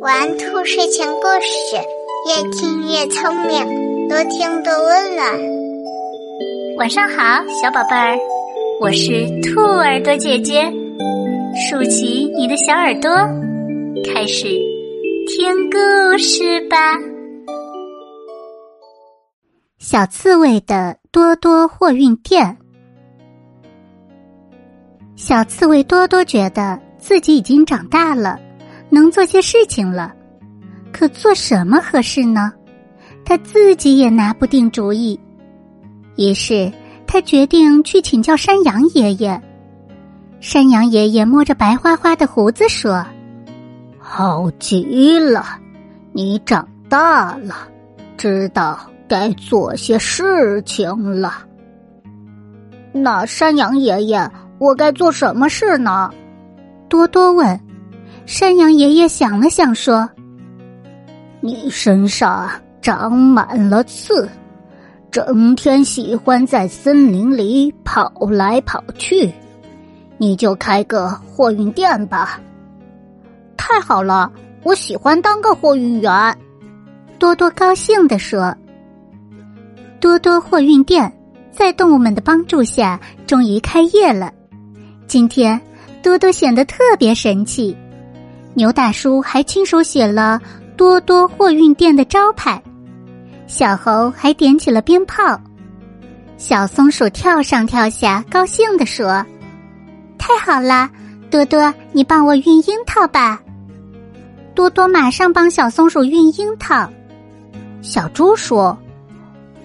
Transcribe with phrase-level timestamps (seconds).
[0.00, 1.76] 玩兔睡前故事，
[2.28, 5.26] 越听越聪明，多听多温暖。
[6.76, 8.18] 晚上好，小宝贝儿，
[8.82, 10.70] 我是兔耳朵姐姐，
[11.56, 13.10] 竖起你的小耳朵，
[14.12, 14.48] 开始
[15.28, 16.76] 听故事吧。
[19.78, 22.58] 小刺猬的多多货运店。
[25.16, 28.38] 小刺猬多多觉得自己已经长大了，
[28.94, 30.14] 能做些事情了，
[30.92, 32.52] 可做什么合适呢？
[33.24, 35.18] 他自己也拿不定主意。
[36.16, 36.72] 于是
[37.06, 39.42] 他决定去请教山羊爷爷。
[40.40, 43.04] 山羊爷爷摸着白花花的胡子说
[43.98, 45.44] ：“好极了，
[46.12, 47.68] 你长大了，
[48.16, 51.44] 知道该做些事情了。”
[52.94, 54.30] 那山羊爷爷。
[54.60, 56.08] 我该做什么事呢？
[56.88, 57.60] 多多问。
[58.26, 60.08] 山羊爷爷想了想说
[61.40, 64.28] ：“你身上长满了刺，
[65.10, 69.30] 整天喜欢在森林里跑来跑去，
[70.16, 72.40] 你就开个货运店吧。”
[73.58, 76.38] 太好了，我喜欢当个货运员。
[77.18, 78.56] 多多高兴地说
[80.00, 81.12] ：“多多货运店
[81.52, 84.32] 在动物们的帮助下，终于开业了。”
[85.06, 85.60] 今天，
[86.02, 87.76] 多多显得特别神气。
[88.54, 90.40] 牛大叔还亲手写了
[90.76, 92.62] “多多货运店”的招牌，
[93.46, 95.38] 小猴还点起了鞭炮，
[96.36, 99.24] 小松鼠跳上跳下，高兴地说
[100.16, 100.88] ：“太好了，
[101.30, 103.40] 多多，你帮我运樱桃吧！”
[104.54, 106.88] 多多马上帮小松鼠运樱桃。
[107.82, 108.76] 小猪说：“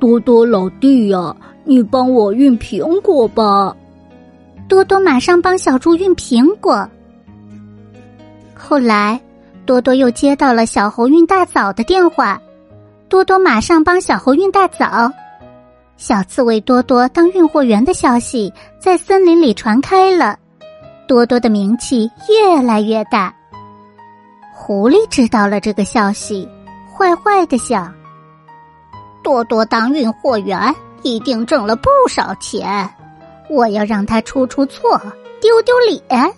[0.00, 3.76] 多多老弟呀，你帮我运苹果吧。”
[4.68, 6.88] 多多马上帮小猪运苹果。
[8.64, 9.20] 后来，
[9.66, 12.40] 多多又接到了小猴运大枣的电话，
[13.08, 15.10] 多多马上帮小猴运大枣。
[15.96, 20.38] 小刺猬多多当运货员的消息在森林里传开了，
[21.08, 23.34] 多多的名气越来越大。
[24.54, 26.48] 狐狸知道了这个消息，
[26.96, 27.92] 坏坏的想：
[29.24, 32.88] 多多当运货员一定挣了不少钱。
[33.50, 34.98] 我要让他出出错，
[35.40, 36.32] 丢丢脸。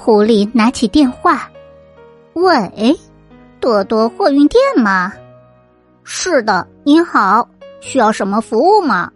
[0.00, 1.50] 狐狸拿起电话，
[2.34, 2.96] 喂，
[3.58, 5.12] 多多货运店吗？
[6.04, 7.46] 是的，您好，
[7.80, 9.10] 需要什么服务吗？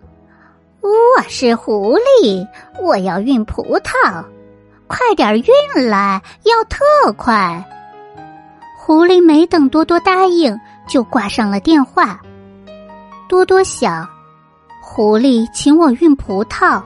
[0.81, 2.45] 我是狐狸，
[2.83, 4.25] 我要运葡萄，
[4.89, 7.65] 快点运来，要特快。
[8.77, 12.21] 狐狸没等多多答应，就挂上了电话。
[13.29, 14.07] 多多想，
[14.83, 16.83] 狐狸请我运葡萄。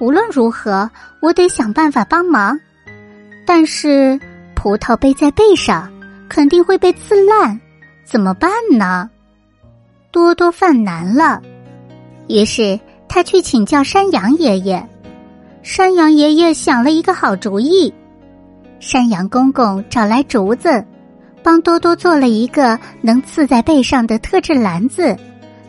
[0.00, 2.58] 无论如何，我得想办法帮忙。
[3.46, 4.20] 但是
[4.54, 5.90] 葡萄背在背上，
[6.28, 7.58] 肯定会被刺烂，
[8.04, 9.08] 怎么办呢？
[10.10, 11.40] 多多犯难了。
[12.26, 14.84] 于是他去请教山羊爷爷。
[15.62, 17.92] 山羊爷爷想了一个好主意。
[18.80, 20.84] 山羊公公找来竹子，
[21.42, 25.16] 帮多多做了一个能刺在背上的特制篮子，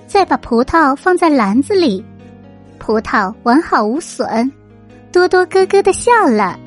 [0.08, 2.04] 再把葡萄放在篮子里。
[2.80, 4.52] 葡萄完好无损，
[5.12, 6.60] 多多咯咯的笑了。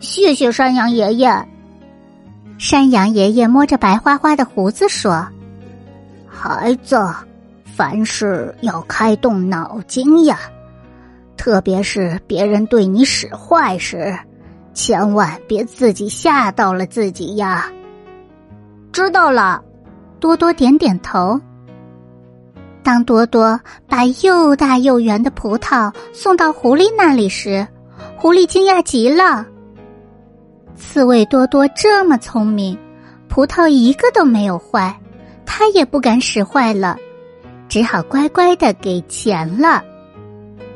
[0.00, 1.48] 谢谢山羊爷爷。
[2.58, 5.26] 山羊爷爷摸着白花花的胡子说
[6.26, 7.04] ：“孩子，
[7.64, 10.38] 凡事要开动脑筋呀，
[11.36, 14.16] 特别是别人对你使坏时，
[14.74, 17.70] 千万别自己吓到了自己呀。”
[18.92, 19.62] 知道了，
[20.18, 21.40] 多多点点头。
[22.82, 27.66] 当多多把又大又圆的葡萄送到狐狸那里时，
[28.16, 29.46] 狐狸惊讶极了。
[30.78, 32.78] 刺猬多多这么聪明，
[33.28, 34.96] 葡萄一个都没有坏，
[35.44, 36.96] 他也不敢使坏了，
[37.68, 39.82] 只好乖乖的给钱了。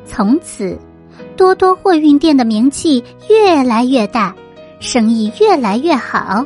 [0.05, 0.77] 从此，
[1.37, 4.35] 多多货运店的名气越来越大，
[4.81, 6.45] 生意越来越好，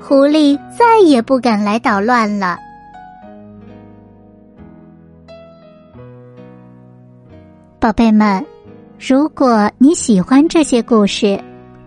[0.00, 2.58] 狐狸再也不敢来捣乱了。
[7.78, 8.44] 宝贝们，
[8.98, 11.38] 如果你喜欢这些故事，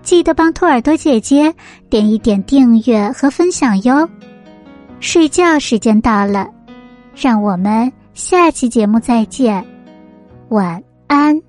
[0.08, 1.54] 记得帮兔耳朵姐姐
[1.90, 4.10] 点一点订阅和分享哟。
[5.02, 6.48] 睡觉时间到了，
[7.14, 9.66] 让我们下期节目再见，
[10.48, 11.47] 晚安。